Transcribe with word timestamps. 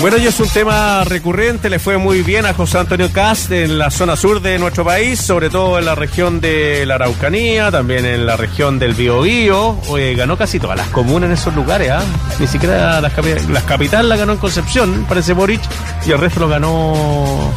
Bueno, 0.00 0.16
y 0.16 0.26
es 0.26 0.40
un 0.40 0.48
tema 0.48 1.04
recurrente, 1.04 1.68
le 1.68 1.78
fue 1.78 1.98
muy 1.98 2.22
bien 2.22 2.46
a 2.46 2.54
José 2.54 2.78
Antonio 2.78 3.12
Cast 3.12 3.52
en 3.52 3.76
la 3.76 3.90
zona 3.90 4.16
sur 4.16 4.40
de 4.40 4.58
nuestro 4.58 4.82
país, 4.82 5.20
sobre 5.20 5.50
todo 5.50 5.78
en 5.78 5.84
la 5.84 5.94
región 5.94 6.40
de 6.40 6.86
la 6.86 6.94
Araucanía, 6.94 7.70
también 7.70 8.06
en 8.06 8.24
la 8.24 8.38
región 8.38 8.78
del 8.78 8.94
Biobío. 8.94 9.78
Oye, 9.88 10.14
ganó 10.14 10.38
casi 10.38 10.58
todas 10.58 10.78
las 10.78 10.88
comunas 10.88 11.28
en 11.28 11.34
esos 11.34 11.54
lugares, 11.54 11.90
¿ah? 11.90 12.02
Ni 12.38 12.46
siquiera 12.46 12.98
las, 13.02 13.12
las 13.50 13.62
capitales 13.64 14.08
la 14.08 14.16
ganó 14.16 14.32
en 14.32 14.38
Concepción, 14.38 15.04
parece 15.06 15.34
Boric, 15.34 15.60
y 16.06 16.12
el 16.12 16.18
resto 16.18 16.40
lo 16.40 16.48
ganó 16.48 17.52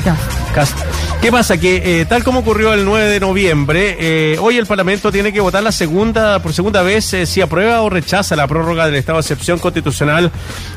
¿Qué 1.20 1.32
pasa? 1.32 1.58
Que 1.58 2.02
eh, 2.02 2.06
tal 2.06 2.24
como 2.24 2.42
ocurrió 2.42 2.76
el 2.76 2.86
9 2.86 3.10
de 3.10 3.20
noviembre, 3.20 3.98
eh, 4.00 4.38
hoy 4.40 4.58
el 4.58 4.68
Parlamento 4.68 5.12
tiene 5.12 5.34
que 5.34 5.40
votar 5.40 5.64
la 5.64 5.72
segunda, 5.72 6.38
por 6.44 6.54
segunda 6.54 6.84
vez, 6.84 7.12
eh, 7.14 7.26
si 7.26 7.42
aprueba 7.42 7.82
o 7.82 7.90
rechaza 7.90 8.36
la 8.36 8.46
prórroga 8.46 8.86
del 8.86 8.94
estado 8.94 9.18
de 9.18 9.22
excepción 9.22 9.58
constitucional 9.58 10.32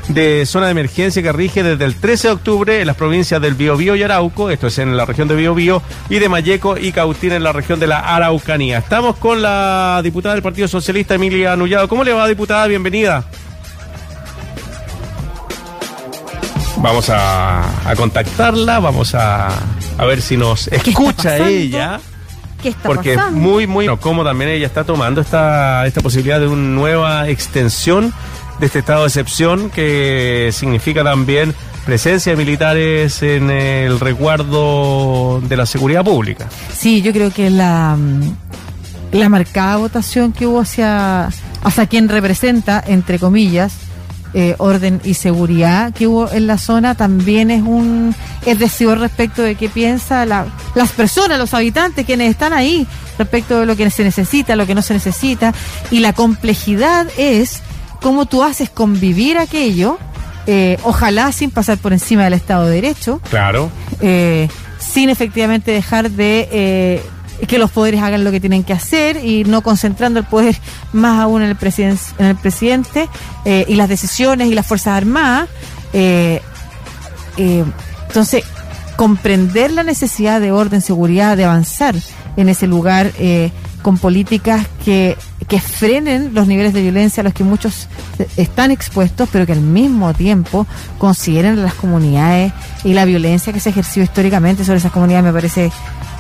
de 0.08 0.46
zona 0.46 0.66
de 0.66 0.72
emergencia 0.72 1.22
que 1.22 1.30
rige 1.30 1.62
desde 1.62 1.84
el 1.84 1.96
13 1.96 2.28
de 2.28 2.34
octubre 2.34 2.80
en 2.80 2.86
las 2.86 2.96
provincias 2.96 3.38
del 3.42 3.54
Biobío 3.54 3.96
y 3.96 4.02
Arauco, 4.02 4.48
esto 4.48 4.68
es 4.68 4.78
en 4.78 4.96
la 4.96 5.04
región 5.04 5.28
de 5.28 5.36
Biobío, 5.36 5.82
y 6.08 6.20
de 6.20 6.28
Mayeco 6.30 6.78
y 6.78 6.90
Cautín 6.92 7.32
en 7.32 7.42
la 7.42 7.52
región 7.52 7.78
de 7.78 7.88
la 7.88 7.98
Araucanía. 7.98 8.78
Estamos 8.78 9.16
con 9.16 9.42
la 9.42 10.00
diputada 10.02 10.34
del 10.36 10.42
Partido 10.42 10.68
Socialista, 10.68 11.16
Emilia 11.16 11.54
Nullado. 11.54 11.86
¿Cómo 11.86 12.02
le 12.02 12.14
va, 12.14 12.26
diputada? 12.26 12.66
Bienvenida. 12.66 13.26
Vamos 16.78 17.10
a, 17.10 17.94
contactarla, 17.96 18.78
vamos 18.80 19.14
a, 19.14 19.48
a, 19.98 20.04
ver 20.04 20.20
si 20.20 20.36
nos 20.36 20.68
escucha 20.68 21.38
ella. 21.48 22.00
¿Qué 22.62 22.70
está 22.70 22.88
porque 22.88 23.16
muy, 23.32 23.66
muy 23.66 23.86
como 23.98 24.24
también 24.24 24.50
ella 24.50 24.66
está 24.66 24.84
tomando 24.84 25.20
esta, 25.20 25.86
esta 25.86 26.00
posibilidad 26.00 26.40
de 26.40 26.48
una 26.48 26.62
nueva 26.62 27.28
extensión 27.28 28.12
de 28.58 28.66
este 28.66 28.78
estado 28.78 29.02
de 29.02 29.08
excepción 29.08 29.70
que 29.70 30.50
significa 30.52 31.04
también 31.04 31.54
presencia 31.84 32.32
de 32.32 32.36
militares 32.36 33.22
en 33.22 33.50
el 33.50 34.00
resguardo 34.00 35.40
de 35.42 35.56
la 35.56 35.66
seguridad 35.66 36.04
pública. 36.04 36.48
Sí, 36.74 37.02
yo 37.02 37.12
creo 37.12 37.30
que 37.30 37.50
la, 37.50 37.96
la 39.12 39.28
marcada 39.28 39.76
votación 39.76 40.32
que 40.32 40.46
hubo 40.46 40.60
hacia, 40.60 41.28
hacia 41.62 41.86
quien 41.86 42.08
representa, 42.08 42.82
entre 42.86 43.18
comillas, 43.18 43.74
eh, 44.38 44.54
orden 44.58 45.00
y 45.02 45.14
seguridad 45.14 45.94
que 45.94 46.06
hubo 46.06 46.30
en 46.30 46.46
la 46.46 46.58
zona 46.58 46.94
también 46.94 47.50
es 47.50 47.62
un 47.62 48.14
es 48.44 48.58
decir 48.58 48.90
respecto 48.90 49.40
de 49.40 49.54
qué 49.54 49.70
piensa 49.70 50.26
la, 50.26 50.44
las 50.74 50.92
personas, 50.92 51.38
los 51.38 51.54
habitantes, 51.54 52.04
quienes 52.04 52.32
están 52.32 52.52
ahí, 52.52 52.86
respecto 53.16 53.60
de 53.60 53.64
lo 53.64 53.76
que 53.76 53.88
se 53.88 54.04
necesita, 54.04 54.54
lo 54.54 54.66
que 54.66 54.74
no 54.74 54.82
se 54.82 54.92
necesita. 54.92 55.54
Y 55.90 56.00
la 56.00 56.12
complejidad 56.12 57.06
es 57.16 57.62
cómo 58.02 58.26
tú 58.26 58.42
haces 58.42 58.68
convivir 58.68 59.38
aquello, 59.38 59.98
eh, 60.46 60.76
ojalá 60.82 61.32
sin 61.32 61.50
pasar 61.50 61.78
por 61.78 61.94
encima 61.94 62.24
del 62.24 62.34
Estado 62.34 62.66
de 62.66 62.74
Derecho. 62.74 63.22
Claro. 63.30 63.70
Eh, 64.02 64.50
sin 64.78 65.08
efectivamente 65.08 65.70
dejar 65.70 66.10
de 66.10 67.00
que 67.46 67.58
los 67.58 67.70
poderes 67.70 68.02
hagan 68.02 68.24
lo 68.24 68.30
que 68.30 68.40
tienen 68.40 68.64
que 68.64 68.72
hacer 68.72 69.24
y 69.24 69.44
no 69.44 69.62
concentrando 69.62 70.18
el 70.20 70.26
poder 70.26 70.56
más 70.92 71.20
aún 71.20 71.42
en 71.42 71.50
el, 71.50 71.56
presidente 71.56 72.02
en 72.18 72.26
el 72.26 72.36
presidente 72.36 73.08
y 73.44 73.74
las 73.74 73.88
decisiones 73.88 74.48
y 74.48 74.54
las 74.54 74.66
Fuerzas 74.66 74.94
Armadas. 74.96 75.48
entonces, 77.36 78.44
comprender 78.96 79.70
la 79.70 79.82
necesidad 79.82 80.40
de 80.40 80.52
orden, 80.52 80.80
seguridad, 80.80 81.36
de 81.36 81.44
avanzar 81.44 81.94
en 82.36 82.48
ese 82.48 82.66
lugar 82.66 83.12
con 83.82 83.98
políticas 83.98 84.66
que, 84.84 85.16
que 85.48 85.60
frenen 85.60 86.34
los 86.34 86.48
niveles 86.48 86.72
de 86.72 86.82
violencia 86.82 87.20
a 87.20 87.24
los 87.24 87.32
que 87.32 87.44
muchos 87.44 87.88
están 88.36 88.70
expuestos, 88.70 89.28
pero 89.30 89.46
que 89.46 89.52
al 89.52 89.60
mismo 89.60 90.12
tiempo 90.12 90.66
consideren 90.98 91.62
las 91.62 91.74
comunidades 91.74 92.52
y 92.84 92.94
la 92.94 93.04
violencia 93.04 93.52
que 93.52 93.60
se 93.60 93.70
ejerció 93.70 94.02
históricamente 94.02 94.64
sobre 94.64 94.78
esas 94.78 94.90
comunidades 94.90 95.26
me 95.26 95.32
parece 95.32 95.70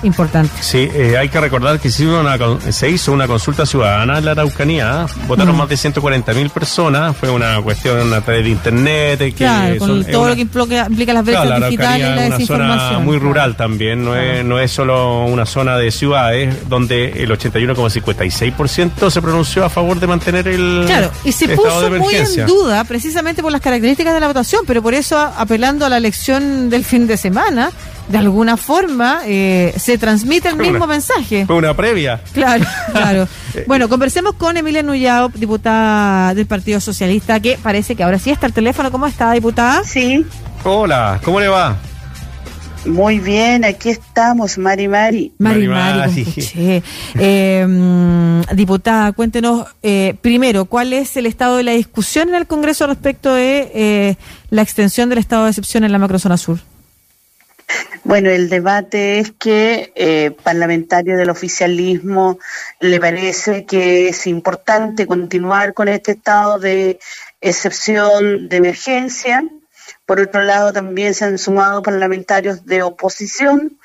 importante. 0.02 0.52
Sí, 0.60 0.88
eh, 0.92 1.16
hay 1.18 1.28
que 1.28 1.40
recordar 1.40 1.80
que 1.80 1.90
se 1.90 2.04
hizo, 2.04 2.20
una, 2.20 2.38
se 2.72 2.90
hizo 2.90 3.12
una 3.12 3.26
consulta 3.26 3.66
ciudadana 3.66 4.18
en 4.18 4.24
la 4.24 4.32
Araucanía, 4.32 5.06
votaron 5.26 5.54
mm. 5.54 5.58
más 5.58 5.68
de 5.68 5.76
140 5.76 6.34
mil 6.34 6.50
personas, 6.50 7.16
fue 7.16 7.30
una 7.30 7.60
cuestión 7.62 8.12
a 8.12 8.20
través 8.20 8.44
de 8.44 8.50
internet. 8.50 9.18
Que 9.18 9.32
claro, 9.32 9.78
con 9.78 10.04
todo 10.04 10.28
lo 10.28 10.34
que 10.34 10.42
implica, 10.42 11.12
las 11.12 11.24
brechas 11.24 11.60
digitales 11.68 12.00
y 12.00 12.14
la. 12.14 12.36
Es 12.36 12.50
una 12.50 12.78
zona 12.78 12.98
muy 12.98 13.18
rural 13.18 13.56
también, 13.56 14.04
no, 14.04 14.16
es, 14.16 14.44
no 14.44 14.58
es 14.58 14.70
solo 14.70 15.24
una 15.24 15.46
zona 15.46 15.76
de 15.76 15.90
ciudades 15.90 16.68
donde 16.68 17.22
el 17.22 17.30
81,56% 17.30 19.10
se 19.10 19.22
pronunció 19.22 19.64
a 19.64 19.70
favor 19.70 19.98
de 20.00 20.06
mantener 20.06 20.48
el 20.48 20.84
Claro, 20.86 21.10
y 21.24 21.32
se 21.32 21.48
puso 21.48 21.90
muy 21.90 22.14
en 22.14 22.46
duda 22.46 22.84
precisamente 22.84 23.42
por 23.42 23.52
las 23.52 23.60
características 23.60 24.14
de 24.14 24.20
la 24.20 24.28
votación, 24.28 24.62
pero 24.66 24.82
por 24.82 24.94
eso 24.94 25.18
apelando 25.18 25.86
a 25.86 25.88
la 25.88 25.96
elección 25.96 26.70
del 26.70 26.84
fin 26.84 27.06
de 27.06 27.16
semana, 27.16 27.70
de 28.08 28.18
alguna 28.18 28.56
forma 28.56 29.20
eh, 29.24 29.74
se 29.76 29.98
transmite 29.98 30.48
el 30.48 30.56
mismo 30.56 30.86
mensaje. 30.86 31.46
Fue 31.46 31.56
una 31.56 31.74
previa. 31.74 32.20
Claro, 32.32 32.64
claro. 32.92 33.28
bueno, 33.66 33.88
conversemos 33.88 34.34
con 34.34 34.56
Emilia 34.56 34.82
Nullao, 34.82 35.28
diputada 35.30 36.34
del 36.34 36.46
Partido 36.46 36.80
Socialista, 36.80 37.40
que 37.40 37.58
parece 37.62 37.96
que 37.96 38.02
ahora 38.02 38.18
sí 38.18 38.30
está 38.30 38.46
el 38.46 38.52
teléfono. 38.52 38.90
¿Cómo 38.90 39.06
está, 39.06 39.32
diputada? 39.32 39.82
Sí. 39.84 40.24
Hola, 40.64 41.20
¿cómo 41.22 41.40
le 41.40 41.48
va? 41.48 41.76
Muy 42.86 43.18
bien, 43.18 43.64
aquí 43.64 43.90
estamos, 43.90 44.58
Mari 44.58 44.86
Mari. 44.86 45.32
Mari 45.38 45.66
Mari, 45.66 46.24
em, 47.14 48.42
diputada, 48.54 49.10
cuéntenos 49.12 49.66
eh, 49.82 50.14
primero, 50.20 50.66
¿cuál 50.66 50.92
es 50.92 51.16
el 51.16 51.26
estado 51.26 51.56
de 51.56 51.64
la 51.64 51.72
discusión 51.72 52.28
en 52.28 52.36
el 52.36 52.46
Congreso 52.46 52.86
respecto 52.86 53.34
de 53.34 53.72
eh, 53.74 54.16
la 54.50 54.62
extensión 54.62 55.08
del 55.08 55.18
estado 55.18 55.44
de 55.44 55.50
excepción 55.50 55.82
en 55.82 55.90
la 55.90 55.98
macrozona 55.98 56.36
sur? 56.36 56.58
Bueno, 58.06 58.30
el 58.30 58.48
debate 58.48 59.18
es 59.18 59.32
que 59.32 59.92
eh, 59.96 60.30
parlamentario 60.44 61.16
del 61.16 61.28
oficialismo 61.28 62.38
le 62.78 63.00
parece 63.00 63.64
que 63.64 64.08
es 64.08 64.28
importante 64.28 65.08
continuar 65.08 65.74
con 65.74 65.88
este 65.88 66.12
estado 66.12 66.60
de 66.60 67.00
excepción 67.40 68.48
de 68.48 68.58
emergencia. 68.58 69.42
Por 70.06 70.20
otro 70.20 70.42
lado, 70.42 70.72
también 70.72 71.14
se 71.14 71.24
han 71.24 71.36
sumado 71.36 71.82
parlamentarios 71.82 72.64
de 72.64 72.84
oposición 72.84 73.76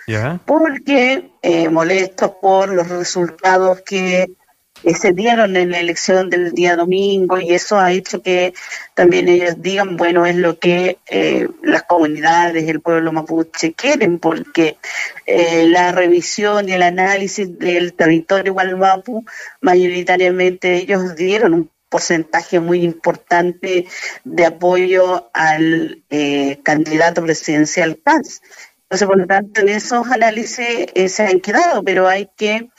porque 0.45 1.31
eh, 1.41 1.69
molestos 1.69 2.33
por 2.39 2.69
los 2.69 2.89
resultados 2.89 3.81
que 3.81 4.35
se 4.83 5.13
dieron 5.13 5.55
en 5.55 5.71
la 5.71 5.79
elección 5.79 6.29
del 6.29 6.51
día 6.53 6.75
domingo 6.75 7.39
y 7.39 7.53
eso 7.53 7.79
ha 7.79 7.91
hecho 7.91 8.21
que 8.21 8.53
también 8.95 9.29
ellos 9.29 9.55
digan, 9.61 9.95
bueno, 9.95 10.25
es 10.25 10.35
lo 10.35 10.57
que 10.57 10.97
eh, 11.07 11.47
las 11.61 11.83
comunidades, 11.83 12.67
el 12.67 12.81
pueblo 12.81 13.11
mapuche 13.11 13.73
quieren, 13.73 14.19
porque 14.19 14.77
eh, 15.25 15.65
la 15.67 15.91
revisión 15.91 16.67
y 16.67 16.73
el 16.73 16.81
análisis 16.81 17.57
del 17.59 17.93
territorio 17.93 18.53
Gualmapu, 18.53 19.23
mayoritariamente 19.61 20.75
ellos 20.77 21.15
dieron 21.15 21.53
un 21.53 21.71
porcentaje 21.89 22.59
muy 22.59 22.83
importante 22.83 23.85
de 24.23 24.45
apoyo 24.45 25.29
al 25.33 26.03
eh, 26.09 26.59
candidato 26.63 27.21
presidencial 27.21 27.97
Paz. 27.97 28.41
Entonces, 28.83 29.07
por 29.07 29.17
lo 29.17 29.27
tanto, 29.27 29.61
en 29.61 29.69
esos 29.69 30.07
análisis 30.07 30.87
se 31.07 31.23
han 31.23 31.39
quedado, 31.39 31.81
pero 31.83 32.07
hay 32.07 32.29
que 32.35 32.69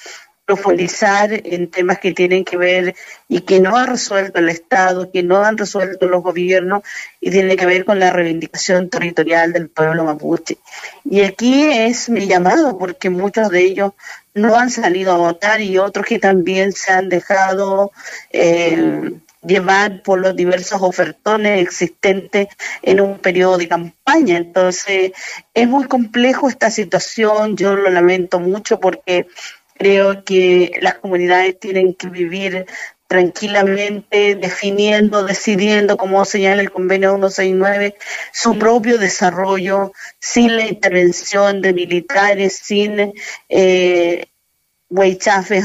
profundizar 0.44 1.30
en 1.32 1.70
temas 1.70 1.98
que 1.98 2.12
tienen 2.12 2.44
que 2.44 2.56
ver 2.56 2.94
y 3.28 3.42
que 3.42 3.60
no 3.60 3.76
ha 3.76 3.86
resuelto 3.86 4.40
el 4.40 4.48
Estado, 4.48 5.10
que 5.10 5.22
no 5.22 5.42
han 5.42 5.56
resuelto 5.56 6.08
los 6.08 6.22
gobiernos 6.22 6.82
y 7.20 7.30
tiene 7.30 7.56
que 7.56 7.66
ver 7.66 7.84
con 7.84 7.98
la 7.98 8.10
reivindicación 8.10 8.90
territorial 8.90 9.52
del 9.52 9.68
pueblo 9.68 10.04
mapuche. 10.04 10.58
Y 11.04 11.22
aquí 11.22 11.64
es 11.64 12.08
mi 12.08 12.26
llamado 12.26 12.76
porque 12.76 13.08
muchos 13.10 13.50
de 13.50 13.60
ellos 13.60 13.92
no 14.34 14.56
han 14.56 14.70
salido 14.70 15.12
a 15.12 15.18
votar 15.18 15.60
y 15.60 15.78
otros 15.78 16.06
que 16.06 16.18
también 16.18 16.72
se 16.72 16.92
han 16.92 17.08
dejado 17.08 17.92
eh, 18.30 19.12
llevar 19.42 20.02
por 20.02 20.20
los 20.20 20.36
diversos 20.36 20.80
ofertones 20.82 21.60
existentes 21.60 22.48
en 22.82 23.00
un 23.00 23.18
periodo 23.18 23.58
de 23.58 23.68
campaña. 23.68 24.36
Entonces, 24.36 25.12
es 25.52 25.68
muy 25.68 25.86
complejo 25.86 26.48
esta 26.48 26.70
situación, 26.70 27.56
yo 27.56 27.74
lo 27.74 27.90
lamento 27.90 28.38
mucho 28.38 28.80
porque 28.80 29.26
Creo 29.82 30.22
que 30.22 30.78
las 30.80 30.94
comunidades 30.98 31.58
tienen 31.58 31.94
que 31.94 32.08
vivir 32.08 32.66
tranquilamente 33.08 34.36
definiendo, 34.36 35.24
decidiendo, 35.24 35.96
como 35.96 36.24
señala 36.24 36.62
el 36.62 36.70
convenio 36.70 37.10
169, 37.16 37.96
su 38.32 38.56
propio 38.60 38.96
desarrollo 38.96 39.90
sin 40.20 40.54
la 40.56 40.68
intervención 40.68 41.60
de 41.62 41.72
militares, 41.72 42.60
sin 42.62 43.12
eh, 43.48 44.26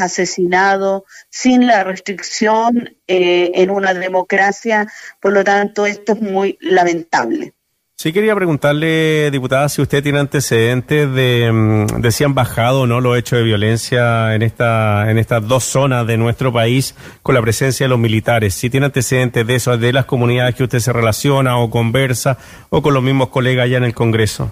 asesinados, 0.01 1.03
sin 1.29 1.67
la 1.67 1.83
restricción 1.83 2.97
eh, 3.05 3.51
en 3.53 3.69
una 3.69 3.93
democracia. 3.93 4.91
Por 5.21 5.33
lo 5.33 5.43
tanto, 5.43 5.85
esto 5.85 6.13
es 6.13 6.21
muy 6.21 6.57
lamentable. 6.59 7.53
Sí, 7.99 8.13
quería 8.13 8.35
preguntarle, 8.35 9.31
diputada, 9.31 9.67
si 9.69 9.81
usted 9.81 10.03
tiene 10.03 10.19
antecedentes 10.19 11.11
de, 11.15 11.51
mm, 11.51 11.99
de 11.99 12.11
si 12.11 12.23
han 12.23 12.35
bajado 12.35 12.81
o 12.81 12.85
no 12.85 13.01
los 13.01 13.17
hechos 13.17 13.39
de 13.39 13.43
violencia 13.43 14.35
en, 14.35 14.43
esta, 14.43 15.09
en 15.09 15.17
estas 15.17 15.47
dos 15.47 15.63
zonas 15.63 16.05
de 16.05 16.15
nuestro 16.15 16.53
país 16.53 16.93
con 17.23 17.33
la 17.33 17.41
presencia 17.41 17.85
de 17.85 17.89
los 17.89 17.97
militares. 17.97 18.53
Si 18.53 18.69
tiene 18.69 18.85
antecedentes 18.85 19.47
de 19.47 19.55
eso, 19.55 19.75
de 19.79 19.93
las 19.93 20.05
comunidades 20.05 20.53
que 20.53 20.65
usted 20.65 20.77
se 20.77 20.93
relaciona 20.93 21.57
o 21.57 21.71
conversa 21.71 22.37
o 22.69 22.83
con 22.83 22.93
los 22.93 23.01
mismos 23.01 23.29
colegas 23.29 23.65
allá 23.65 23.77
en 23.77 23.85
el 23.85 23.95
Congreso. 23.95 24.51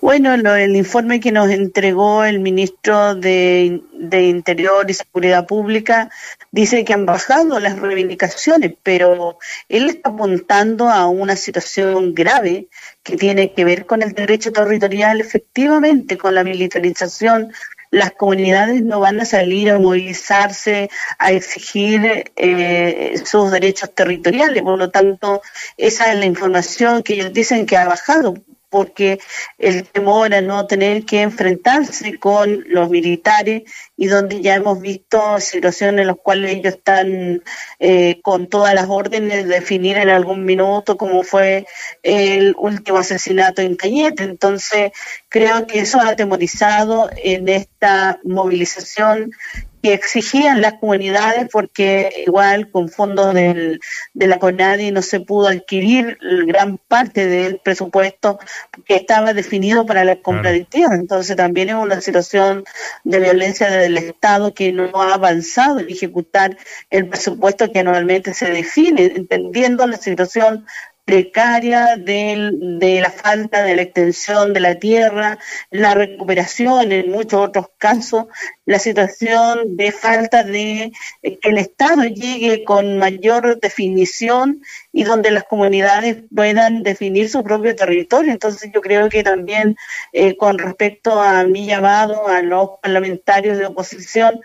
Bueno, 0.00 0.34
el 0.34 0.74
informe 0.76 1.20
que 1.20 1.30
nos 1.30 1.50
entregó 1.50 2.24
el 2.24 2.40
ministro 2.40 3.14
de, 3.14 3.80
Interior 4.12 4.90
y 4.90 4.94
Seguridad 4.94 5.46
Pública 5.46 6.10
dice 6.50 6.84
que 6.84 6.92
han 6.92 7.06
bajado 7.06 7.60
las 7.60 7.78
reivindicaciones, 7.78 8.74
pero 8.82 9.38
él 9.68 9.90
está 9.90 10.10
apuntando 10.10 10.88
a 10.88 11.06
una 11.06 11.36
situación 11.36 12.14
grave 12.14 12.68
que 13.04 13.16
tiene 13.16 13.52
que 13.52 13.64
ver 13.64 13.86
con 13.86 14.02
el 14.02 14.12
derecho 14.12 14.52
territorial, 14.52 15.20
efectivamente, 15.20 16.18
con 16.18 16.34
la 16.34 16.42
militarización. 16.42 17.52
Las 17.92 18.12
comunidades 18.12 18.82
no 18.82 19.00
van 19.00 19.20
a 19.20 19.24
salir 19.24 19.70
a 19.70 19.78
movilizarse, 19.78 20.90
a 21.18 21.32
exigir 21.32 22.32
eh, 22.36 23.20
sus 23.24 23.50
derechos 23.50 23.94
territoriales. 23.94 24.62
Por 24.62 24.78
lo 24.78 24.90
tanto, 24.90 25.42
esa 25.76 26.12
es 26.12 26.18
la 26.18 26.26
información 26.26 27.02
que 27.02 27.14
ellos 27.14 27.32
dicen 27.32 27.66
que 27.66 27.76
ha 27.76 27.86
bajado 27.86 28.34
porque 28.70 29.18
el 29.58 29.84
temor 29.84 30.32
a 30.32 30.40
no 30.40 30.66
tener 30.66 31.04
que 31.04 31.22
enfrentarse 31.22 32.18
con 32.18 32.64
los 32.68 32.88
militares 32.88 33.64
y 33.96 34.06
donde 34.06 34.40
ya 34.40 34.54
hemos 34.54 34.80
visto 34.80 35.38
situaciones 35.40 36.02
en 36.02 36.06
las 36.06 36.16
cuales 36.16 36.52
ellos 36.52 36.74
están 36.74 37.42
eh, 37.80 38.20
con 38.22 38.46
todas 38.46 38.74
las 38.74 38.86
órdenes 38.88 39.46
de 39.46 39.54
definir 39.54 39.98
en 39.98 40.08
algún 40.08 40.44
minuto 40.44 40.96
como 40.96 41.22
fue 41.24 41.66
el 42.02 42.54
último 42.56 42.98
asesinato 42.98 43.60
en 43.60 43.76
Cañete. 43.76 44.22
Entonces, 44.22 44.92
creo 45.28 45.66
que 45.66 45.80
eso 45.80 46.00
ha 46.00 46.10
atemorizado 46.10 47.10
en 47.16 47.48
esta 47.48 48.20
movilización 48.24 49.32
que 49.82 49.94
exigían 49.94 50.60
las 50.60 50.74
comunidades 50.74 51.48
porque 51.50 52.24
igual 52.26 52.70
con 52.70 52.88
fondos 52.88 53.34
del, 53.34 53.80
de 54.12 54.26
la 54.26 54.38
CONADI 54.38 54.90
no 54.90 55.00
se 55.02 55.20
pudo 55.20 55.48
adquirir 55.48 56.18
gran 56.46 56.76
parte 56.76 57.26
del 57.26 57.58
presupuesto 57.58 58.38
que 58.84 58.96
estaba 58.96 59.32
definido 59.32 59.86
para 59.86 60.04
la 60.04 60.16
compra 60.16 60.52
de 60.52 60.64
tierra. 60.64 60.96
Entonces 60.96 61.36
también 61.36 61.70
es 61.70 61.76
una 61.76 62.00
situación 62.00 62.64
de 63.04 63.20
violencia 63.20 63.70
del 63.70 63.96
Estado 63.96 64.52
que 64.52 64.72
no 64.72 64.90
ha 65.00 65.14
avanzado 65.14 65.80
en 65.80 65.88
ejecutar 65.88 66.56
el 66.90 67.08
presupuesto 67.08 67.72
que 67.72 67.80
anualmente 67.80 68.34
se 68.34 68.50
define, 68.50 69.12
entendiendo 69.16 69.86
la 69.86 69.96
situación 69.96 70.66
precaria 71.10 71.96
de 71.96 73.00
la 73.02 73.10
falta 73.10 73.64
de 73.64 73.74
la 73.74 73.82
extensión 73.82 74.52
de 74.52 74.60
la 74.60 74.76
tierra, 74.76 75.40
la 75.72 75.92
recuperación 75.94 76.92
en 76.92 77.10
muchos 77.10 77.48
otros 77.48 77.66
casos, 77.78 78.26
la 78.64 78.78
situación 78.78 79.76
de 79.76 79.90
falta 79.90 80.44
de 80.44 80.92
que 81.20 81.48
el 81.48 81.58
Estado 81.58 82.04
llegue 82.04 82.62
con 82.62 82.96
mayor 82.98 83.58
definición 83.58 84.62
y 84.92 85.02
donde 85.02 85.32
las 85.32 85.42
comunidades 85.42 86.22
puedan 86.32 86.84
definir 86.84 87.28
su 87.28 87.42
propio 87.42 87.74
territorio. 87.74 88.30
Entonces 88.30 88.70
yo 88.72 88.80
creo 88.80 89.08
que 89.08 89.24
también 89.24 89.74
eh, 90.12 90.36
con 90.36 90.58
respecto 90.58 91.20
a 91.20 91.42
mi 91.42 91.66
llamado 91.66 92.28
a 92.28 92.40
los 92.40 92.78
parlamentarios 92.80 93.58
de 93.58 93.66
oposición, 93.66 94.40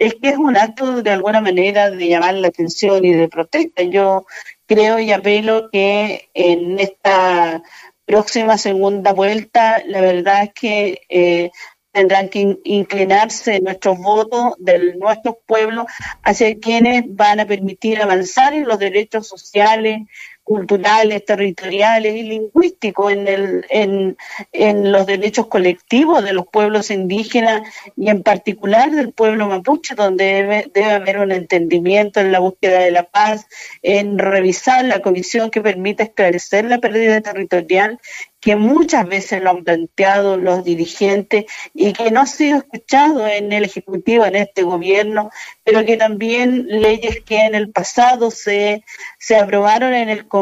es 0.00 0.14
que 0.14 0.30
es 0.30 0.36
un 0.36 0.56
acto 0.56 1.02
de 1.02 1.10
alguna 1.10 1.40
manera 1.40 1.90
de 1.90 2.08
llamar 2.08 2.34
la 2.34 2.48
atención 2.48 3.04
y 3.04 3.12
de 3.12 3.28
protesta. 3.28 3.82
Yo 3.82 4.26
creo 4.68 5.00
y 5.00 5.10
apelo 5.10 5.70
que 5.72 6.28
en 6.34 6.78
esta 6.78 7.62
próxima 8.04 8.58
segunda 8.58 9.12
vuelta, 9.12 9.82
la 9.86 10.00
verdad 10.00 10.44
es 10.44 10.52
que 10.54 11.00
eh, 11.08 11.50
tendrán 11.90 12.28
que 12.28 12.58
inclinarse 12.64 13.60
nuestros 13.60 13.98
votos 13.98 14.54
de 14.58 14.94
nuestros 14.96 15.36
pueblos 15.46 15.86
hacia 16.22 16.58
quienes 16.58 17.04
van 17.08 17.40
a 17.40 17.46
permitir 17.46 18.00
avanzar 18.00 18.52
en 18.52 18.68
los 18.68 18.78
derechos 18.78 19.26
sociales, 19.26 20.02
culturales, 20.48 21.26
territoriales 21.26 22.16
y 22.16 22.22
lingüísticos 22.22 23.12
en, 23.12 23.28
el, 23.28 24.16
en, 24.50 24.92
los 24.92 25.04
derechos 25.04 25.46
colectivos 25.48 26.24
de 26.24 26.32
los 26.32 26.46
pueblos 26.46 26.90
indígenas 26.90 27.68
y 27.98 28.08
en 28.08 28.22
particular 28.22 28.90
del 28.90 29.12
pueblo 29.12 29.46
mapuche, 29.46 29.94
donde 29.94 30.64
debe, 30.72 30.90
haber 30.90 31.18
un 31.18 31.32
entendimiento 31.32 32.20
en 32.20 32.32
la 32.32 32.38
búsqueda 32.38 32.78
de 32.78 32.90
la 32.90 33.02
paz, 33.02 33.46
en 33.82 34.18
revisar 34.18 34.86
la 34.86 35.02
comisión 35.02 35.50
que 35.50 35.60
permita 35.60 36.04
esclarecer 36.04 36.64
la 36.64 36.78
pérdida 36.78 37.20
territorial 37.20 38.00
que 38.40 38.54
muchas 38.54 39.06
veces 39.06 39.42
lo 39.42 39.50
han 39.50 39.64
planteado 39.64 40.36
los 40.36 40.62
dirigentes 40.64 41.46
y 41.74 41.92
que 41.92 42.10
no 42.10 42.20
ha 42.20 42.26
sido 42.26 42.58
escuchado 42.58 43.26
en 43.26 43.52
el 43.52 43.64
Ejecutivo, 43.64 44.24
en 44.24 44.36
este 44.36 44.62
gobierno, 44.62 45.30
pero 45.64 45.84
que 45.84 45.96
también 45.96 46.66
leyes 46.68 47.20
que 47.22 47.40
en 47.40 47.56
el 47.56 47.72
pasado 47.72 48.30
se, 48.30 48.84
se 49.18 49.36
aprobaron 49.36 49.92
en 49.92 50.08
el 50.08 50.28
Congreso 50.28 50.37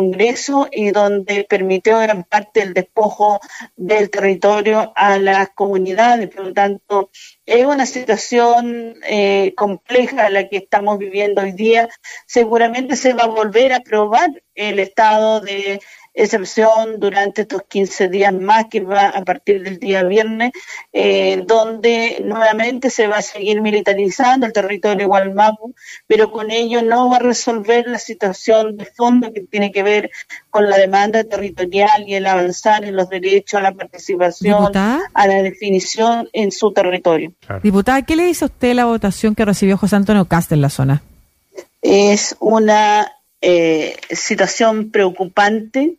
y 0.72 0.90
donde 0.90 1.44
permitió 1.48 1.98
gran 1.98 2.25
parte 2.25 2.60
del 2.60 2.75
despojo 2.75 3.40
del 3.76 4.10
territorio 4.10 4.93
a 4.96 5.19
las 5.19 5.50
comunidades. 5.50 6.28
Por 6.28 6.46
lo 6.46 6.52
tanto, 6.52 7.10
es 7.44 7.64
una 7.64 7.87
situación 7.87 8.94
eh, 9.04 9.54
compleja 9.56 10.31
la 10.31 10.48
que 10.48 10.58
estamos 10.58 10.98
viviendo 10.98 11.43
hoy 11.43 11.52
día. 11.52 11.88
Seguramente 12.26 12.96
se 12.96 13.12
va 13.12 13.25
a 13.25 13.28
volver 13.28 13.72
a 13.72 13.76
aprobar 13.76 14.31
el 14.54 14.78
estado 14.78 15.40
de 15.40 15.81
excepción 16.17 16.99
durante 16.99 17.43
estos 17.43 17.63
15 17.69 18.09
días 18.09 18.33
más 18.33 18.67
que 18.71 18.81
va 18.81 19.09
a 19.09 19.23
partir 19.23 19.63
del 19.63 19.79
día 19.79 20.03
viernes, 20.03 20.53
eh, 20.93 21.45
donde 21.47 22.23
nuevamente 22.25 22.89
se 22.89 23.07
va 23.07 23.19
a 23.19 23.23
seguir 23.23 23.61
militarizando 23.61 24.47
el 24.47 24.53
territorio 24.53 25.09
Gualmapu, 25.09 25.75
pero 26.07 26.33
con 26.33 26.51
ello 26.51 26.83
no 26.83 27.11
va 27.11 27.17
a 27.17 27.21
resolver 27.21 27.87
la 27.87 27.99
situación 27.99 28.79
de 28.79 28.87
fondo 28.87 29.33
que 29.33 29.43
tiene 29.43 29.71
que 29.71 29.83
ver 29.83 30.11
con 30.49 30.71
la 30.71 30.79
demanda 30.79 31.23
territorial 31.23 32.05
y 32.07 32.15
el 32.15 32.27
avanzar 32.27 32.85
en 32.85 32.97
los 32.97 33.11
derechos 33.11 33.61
a 33.61 33.63
la 33.63 33.73
participación, 33.73 34.75
a 34.75 35.27
la 35.27 35.43
definición 35.43 36.31
en 36.33 36.51
su 36.51 36.73
territorio. 36.73 37.33
Diputada, 37.63 38.01
¿qué 38.03 38.17
le 38.17 38.25
dice 38.25 38.47
a 38.47 38.49
usted 38.49 38.73
la 38.73 38.87
votación 38.87 39.35
que 39.35 39.45
recibió 39.45 39.77
José 39.77 39.97
Antonio 39.97 40.25
Cast 40.25 40.51
en 40.53 40.63
la 40.63 40.71
zona? 40.71 41.03
Es 41.83 42.37
una 42.41 43.13
eh, 43.43 43.97
situación 44.11 44.91
preocupante 44.91 45.99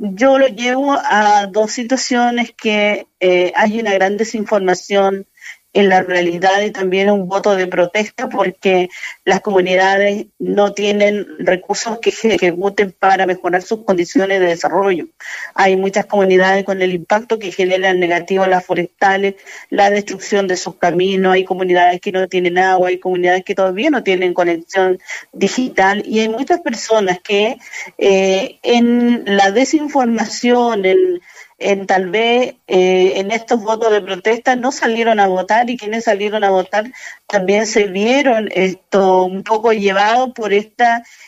yo 0.00 0.38
lo 0.38 0.46
llevo 0.48 0.92
a 0.92 1.46
dos 1.46 1.72
situaciones 1.72 2.52
que 2.52 3.06
eh, 3.20 3.52
hay 3.54 3.78
una 3.80 3.92
gran 3.92 4.16
desinformación 4.16 5.26
en 5.72 5.88
la 5.88 6.02
realidad 6.02 6.62
y 6.62 6.72
también 6.72 7.10
un 7.10 7.28
voto 7.28 7.54
de 7.54 7.68
protesta 7.68 8.28
porque 8.28 8.88
las 9.24 9.40
comunidades 9.40 10.26
no 10.38 10.72
tienen 10.72 11.26
recursos 11.38 11.98
que 12.00 12.10
ejecuten 12.10 12.92
para 12.98 13.26
mejorar 13.26 13.62
sus 13.62 13.84
condiciones 13.84 14.40
de 14.40 14.46
desarrollo. 14.46 15.06
Hay 15.54 15.76
muchas 15.76 16.06
comunidades 16.06 16.64
con 16.64 16.82
el 16.82 16.92
impacto 16.92 17.38
que 17.38 17.52
generan 17.52 18.00
negativo 18.00 18.46
las 18.46 18.66
forestales, 18.66 19.36
la 19.68 19.90
destrucción 19.90 20.48
de 20.48 20.56
sus 20.56 20.74
caminos, 20.76 21.34
hay 21.34 21.44
comunidades 21.44 22.00
que 22.00 22.10
no 22.10 22.26
tienen 22.26 22.58
agua, 22.58 22.88
hay 22.88 22.98
comunidades 22.98 23.44
que 23.44 23.54
todavía 23.54 23.90
no 23.90 24.02
tienen 24.02 24.34
conexión 24.34 24.98
digital 25.32 26.02
y 26.04 26.18
hay 26.18 26.28
muchas 26.28 26.60
personas 26.60 27.20
que 27.20 27.58
eh, 27.98 28.58
en 28.62 29.24
la 29.24 29.52
desinformación, 29.52 30.84
en 30.84 31.20
en 31.60 31.86
tal 31.86 32.10
vez 32.10 32.54
eh, 32.66 33.12
en 33.16 33.30
estos 33.30 33.62
votos 33.62 33.92
de 33.92 34.00
protesta 34.00 34.56
no 34.56 34.72
salieron 34.72 35.20
a 35.20 35.28
votar 35.28 35.68
y 35.68 35.76
quienes 35.76 36.04
salieron 36.04 36.42
a 36.42 36.50
votar 36.50 36.90
también 37.26 37.66
se 37.66 37.86
vieron 37.86 38.48
esto 38.52 39.24
un 39.24 39.44
poco 39.44 39.72
llevados 39.72 40.30
por 40.34 40.54
este 40.54 40.84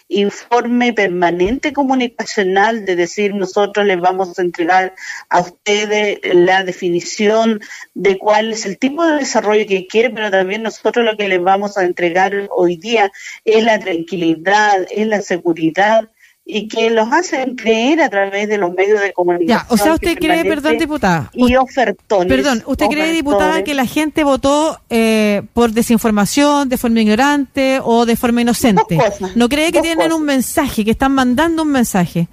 informe 0.09 0.95
permanente 0.95 1.75
comunicacional 1.75 2.87
de 2.87 2.97
decir 2.97 3.35
nosotros 3.35 3.87
les 3.87 4.01
vamos 4.01 4.39
a 4.39 4.43
entregar 4.43 4.95
a 5.29 5.41
ustedes 5.41 6.19
la 6.25 6.65
definición 6.65 7.61
de 7.95 8.19
cuál 8.19 8.53
es 8.53 8.65
el 8.65 8.79
tipo 8.79 9.05
de 9.05 9.19
desarrollo 9.19 9.67
que 9.67 9.87
quieren, 9.87 10.15
pero 10.15 10.31
también 10.31 10.63
nosotros 10.63 11.05
lo 11.05 11.17
que 11.17 11.29
les 11.29 11.43
vamos 11.43 11.77
a 11.77 11.85
entregar 11.85 12.49
hoy 12.51 12.77
día 12.77 13.13
es 13.45 13.63
la 13.65 13.79
tranquilidad, 13.79 14.87
es 14.91 15.07
la 15.07 15.21
seguridad 15.21 16.09
y 16.45 16.67
que 16.67 16.91
los 16.91 17.09
hacen 17.13 17.55
creer 17.55 18.01
a 18.03 18.09
través 18.09 18.49
de 18.49 18.59
los 18.59 18.75
medios 18.75 19.01
de 19.01 19.13
comunicación. 19.13 19.67
Ya, 19.69 19.73
o 19.73 19.77
sea, 19.77 19.95
usted 19.95 20.19
cree, 20.19 20.45
perdón, 20.45 20.77
diputada. 20.77 21.31
Y 21.35 21.55
ofertones. 21.55 22.27
Perdón, 22.29 22.63
¿usted 22.67 22.87
cree, 22.87 23.13
diputada, 23.13 23.63
que 23.63 23.75
la 23.75 23.87
gente 23.87 24.25
votó 24.25 24.81
eh, 24.91 25.43
por 25.53 25.73
desinformación, 25.73 26.69
de 26.69 26.79
forma 26.79 27.01
ignorante 27.01 27.81
o 27.83 28.07
de 28.07 28.17
forma 28.17 28.43
inocente? 28.43 28.99
¿No 29.37 29.49
cree 29.49 29.71
que 29.71 29.81
tienen 29.81 30.13
un 30.13 30.25
mensaje, 30.25 30.85
que 30.85 30.91
están 30.91 31.13
mandando 31.13 31.63
un 31.63 31.71
mensaje? 31.71 32.29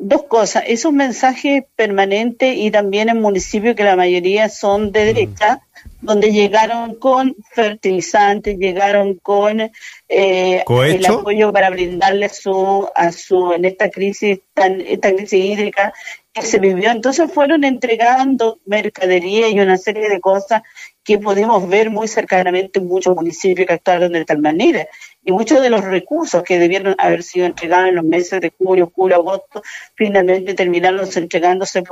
Dos 0.00 0.24
cosas. 0.24 0.64
Es 0.66 0.84
un 0.84 0.96
mensaje 0.96 1.68
permanente 1.76 2.54
y 2.54 2.70
también 2.70 3.10
en 3.10 3.20
municipios 3.20 3.76
que 3.76 3.84
la 3.84 3.96
mayoría 3.96 4.48
son 4.48 4.92
de 4.92 5.04
derecha, 5.04 5.60
donde 6.00 6.32
llegaron 6.32 6.94
con 6.94 7.36
fertilizantes, 7.52 8.58
llegaron 8.58 9.16
con 9.16 9.60
eh, 9.60 10.64
el 10.66 11.06
apoyo 11.06 11.52
para 11.52 11.68
brindarle 11.68 12.30
su, 12.30 12.88
a 12.94 13.12
su, 13.12 13.52
en 13.52 13.66
esta 13.66 13.90
crisis, 13.90 14.40
tan, 14.54 14.80
esta 14.80 15.14
crisis 15.14 15.44
hídrica 15.44 15.92
que 16.32 16.42
se 16.42 16.58
vivió. 16.58 16.90
Entonces 16.90 17.30
fueron 17.30 17.64
entregando 17.64 18.58
mercadería 18.64 19.48
y 19.48 19.60
una 19.60 19.76
serie 19.76 20.08
de 20.08 20.20
cosas 20.20 20.62
que 21.04 21.18
pudimos 21.18 21.68
ver 21.68 21.90
muy 21.90 22.08
cercanamente 22.08 22.78
en 22.78 22.86
muchos 22.86 23.14
municipios 23.14 23.66
que 23.66 23.74
actuaron 23.74 24.12
de 24.12 24.24
tal 24.24 24.38
manera. 24.38 24.86
Y 25.22 25.32
muchos 25.32 25.60
de 25.60 25.68
los 25.68 25.84
recursos 25.84 26.42
que 26.42 26.58
debieron 26.58 26.94
haber 26.98 27.22
sido 27.22 27.46
entregados 27.46 27.88
en 27.88 27.96
los 27.96 28.04
meses 28.04 28.40
de 28.40 28.52
julio, 28.56 28.90
julio, 28.94 29.16
agosto, 29.16 29.62
finalmente 29.94 30.54
terminaron 30.54 31.06
entregándose 31.14 31.82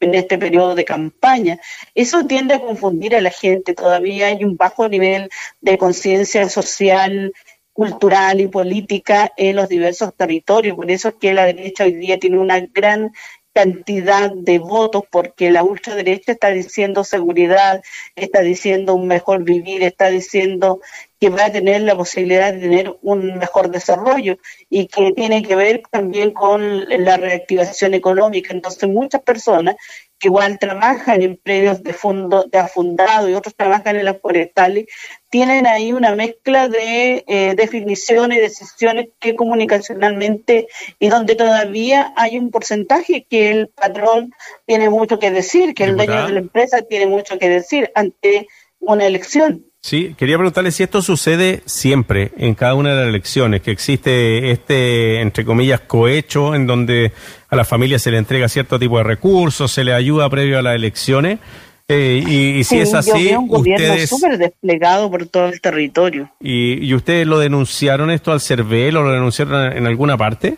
en 0.00 0.14
este 0.14 0.36
periodo 0.36 0.74
de 0.74 0.84
campaña. 0.84 1.58
Eso 1.94 2.26
tiende 2.26 2.54
a 2.54 2.60
confundir 2.60 3.16
a 3.16 3.22
la 3.22 3.30
gente. 3.30 3.74
Todavía 3.74 4.26
hay 4.26 4.44
un 4.44 4.56
bajo 4.56 4.88
nivel 4.88 5.30
de 5.62 5.78
conciencia 5.78 6.48
social, 6.50 7.32
cultural 7.72 8.40
y 8.40 8.48
política 8.48 9.32
en 9.36 9.56
los 9.56 9.68
diversos 9.68 10.14
territorios. 10.14 10.76
Por 10.76 10.90
eso 10.90 11.08
es 11.08 11.14
que 11.14 11.34
la 11.34 11.46
derecha 11.46 11.84
hoy 11.84 11.94
día 11.94 12.18
tiene 12.18 12.38
una 12.38 12.60
gran 12.60 13.12
cantidad 13.54 14.32
de 14.32 14.58
votos 14.58 15.04
porque 15.10 15.50
la 15.50 15.62
ultraderecha 15.62 16.32
está 16.32 16.50
diciendo 16.50 17.04
seguridad, 17.04 17.82
está 18.16 18.40
diciendo 18.40 18.94
un 18.94 19.06
mejor 19.06 19.44
vivir, 19.44 19.82
está 19.84 20.08
diciendo 20.08 20.80
que 21.24 21.30
va 21.30 21.46
a 21.46 21.52
tener 21.52 21.80
la 21.80 21.96
posibilidad 21.96 22.52
de 22.52 22.60
tener 22.60 22.98
un 23.00 23.38
mejor 23.38 23.70
desarrollo 23.70 24.36
y 24.68 24.88
que 24.88 25.12
tiene 25.12 25.42
que 25.42 25.56
ver 25.56 25.80
también 25.90 26.32
con 26.32 26.84
la 26.86 27.16
reactivación 27.16 27.94
económica. 27.94 28.52
Entonces 28.52 28.86
muchas 28.90 29.22
personas 29.22 29.76
que 30.18 30.28
igual 30.28 30.58
trabajan 30.58 31.22
en 31.22 31.38
predios 31.38 31.82
de 31.82 31.94
fondo 31.94 32.44
de 32.44 32.58
afundado 32.58 33.30
y 33.30 33.32
otros 33.32 33.54
trabajan 33.54 33.96
en 33.96 34.04
las 34.04 34.20
forestales, 34.20 34.84
tienen 35.30 35.66
ahí 35.66 35.94
una 35.94 36.14
mezcla 36.14 36.68
de 36.68 37.24
eh, 37.26 37.54
definiciones 37.56 38.36
y 38.36 38.42
decisiones 38.42 39.08
que 39.18 39.34
comunicacionalmente 39.34 40.68
y 40.98 41.08
donde 41.08 41.36
todavía 41.36 42.12
hay 42.18 42.36
un 42.36 42.50
porcentaje 42.50 43.24
que 43.30 43.50
el 43.50 43.68
patrón 43.68 44.30
tiene 44.66 44.90
mucho 44.90 45.18
que 45.18 45.30
decir, 45.30 45.72
que 45.72 45.84
el 45.84 45.96
dueño 45.96 46.26
de 46.26 46.34
la 46.34 46.40
empresa 46.40 46.82
tiene 46.82 47.06
mucho 47.06 47.38
que 47.38 47.48
decir 47.48 47.90
ante 47.94 48.46
una 48.78 49.06
elección. 49.06 49.64
Sí, 49.84 50.14
quería 50.16 50.38
preguntarle 50.38 50.70
si 50.70 50.82
esto 50.82 51.02
sucede 51.02 51.60
siempre 51.66 52.32
en 52.38 52.54
cada 52.54 52.72
una 52.72 52.94
de 52.94 53.00
las 53.00 53.08
elecciones, 53.10 53.60
que 53.60 53.70
existe 53.70 54.50
este, 54.50 55.20
entre 55.20 55.44
comillas, 55.44 55.80
cohecho 55.80 56.54
en 56.54 56.66
donde 56.66 57.12
a 57.50 57.54
la 57.54 57.66
familia 57.66 57.98
se 57.98 58.10
le 58.10 58.16
entrega 58.16 58.48
cierto 58.48 58.78
tipo 58.78 58.96
de 58.96 59.04
recursos, 59.04 59.70
se 59.70 59.84
le 59.84 59.92
ayuda 59.92 60.30
previo 60.30 60.58
a 60.58 60.62
las 60.62 60.74
elecciones. 60.74 61.38
Eh, 61.86 62.24
y, 62.26 62.64
si 62.64 62.78
es 62.78 62.94
así, 62.94 63.34
un 63.34 63.46
gobierno 63.46 63.94
súper 64.06 64.38
desplegado 64.38 65.10
por 65.10 65.26
todo 65.26 65.48
el 65.48 65.60
territorio. 65.60 66.30
Y, 66.40 66.82
¿Y 66.82 66.94
ustedes 66.94 67.26
lo 67.26 67.38
denunciaron 67.38 68.10
esto 68.10 68.32
al 68.32 68.40
CERVEL 68.40 68.96
o 68.96 69.02
lo 69.02 69.12
denunciaron 69.12 69.70
en 69.70 69.86
alguna 69.86 70.16
parte? 70.16 70.56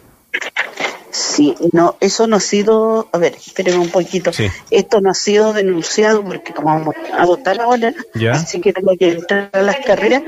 Sí, 1.11 1.55
no, 1.73 1.97
eso 2.01 2.27
no 2.27 2.37
ha 2.37 2.41
sido, 2.41 3.09
a 3.13 3.19
ver, 3.19 3.35
espérenme 3.35 3.81
un 3.81 3.91
poquito, 3.91 4.31
esto 4.71 5.01
no 5.01 5.11
ha 5.11 5.15
sido 5.15 5.53
denunciado 5.53 6.23
porque 6.23 6.53
como 6.53 6.69
vamos 6.69 6.95
a 7.17 7.25
votar 7.25 7.61
ahora, 7.61 7.95
así 8.33 8.61
que 8.61 8.73
tengo 8.73 8.97
que 8.97 9.13
entrar 9.13 9.51
a 9.53 9.63
las 9.63 9.79
carreras, 9.79 10.23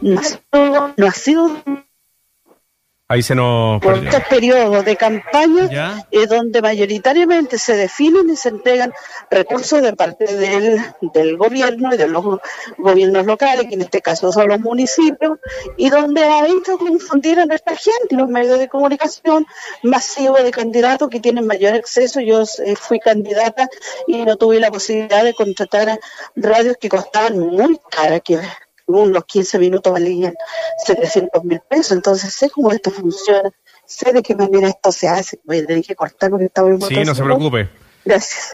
no, 0.00 0.94
no 0.96 1.06
ha 1.06 1.12
sido 1.12 1.50
Ahí 3.14 3.22
se 3.22 3.36
nos... 3.36 3.80
Por 3.80 4.04
estos 4.04 4.24
periodos 4.24 4.84
de 4.84 4.96
campaña 4.96 6.04
es 6.10 6.28
donde 6.28 6.60
mayoritariamente 6.60 7.58
se 7.58 7.76
definen 7.76 8.28
y 8.28 8.34
se 8.34 8.48
entregan 8.48 8.92
recursos 9.30 9.80
de 9.82 9.94
parte 9.94 10.24
del, 10.24 10.82
del 11.00 11.36
gobierno 11.36 11.94
y 11.94 11.96
de 11.96 12.08
los 12.08 12.40
gobiernos 12.76 13.24
locales, 13.24 13.68
que 13.68 13.76
en 13.76 13.82
este 13.82 14.02
caso 14.02 14.32
son 14.32 14.48
los 14.48 14.58
municipios, 14.58 15.38
y 15.76 15.90
donde 15.90 16.24
ha 16.24 16.44
hecho 16.48 16.76
confundir 16.76 17.38
a 17.38 17.46
nuestra 17.46 17.76
gente 17.76 18.08
y 18.10 18.16
los 18.16 18.28
medios 18.28 18.58
de 18.58 18.68
comunicación 18.68 19.46
masivos 19.84 20.42
de 20.42 20.50
candidatos 20.50 21.08
que 21.08 21.20
tienen 21.20 21.46
mayor 21.46 21.74
acceso. 21.74 22.18
Yo 22.18 22.42
eh, 22.42 22.74
fui 22.74 22.98
candidata 22.98 23.68
y 24.08 24.24
no 24.24 24.36
tuve 24.36 24.58
la 24.58 24.72
posibilidad 24.72 25.22
de 25.22 25.34
contratar 25.34 25.88
a 25.88 25.98
radios 26.34 26.78
que 26.80 26.88
costaban 26.88 27.38
muy 27.38 27.78
cara, 27.90 28.18
que 28.18 28.40
unos 28.86 29.24
15 29.24 29.58
minutos 29.58 29.92
valían 29.92 30.34
700 30.84 31.44
mil 31.44 31.60
pesos, 31.68 31.92
entonces 31.92 32.32
sé 32.32 32.50
cómo 32.50 32.72
esto 32.72 32.90
funciona, 32.90 33.50
sé 33.86 34.12
de 34.12 34.22
qué 34.22 34.34
manera 34.34 34.68
esto 34.68 34.92
se 34.92 35.08
hace. 35.08 35.40
Voy 35.44 35.58
a 35.58 35.66
tener 35.66 35.84
que 35.84 35.94
cortar 35.94 36.30
porque 36.30 36.46
estaba 36.46 36.68
muy 36.68 36.80
Sí, 36.82 37.04
no 37.04 37.14
se 37.14 37.22
preocupe. 37.22 37.68
Gracias. 38.04 38.52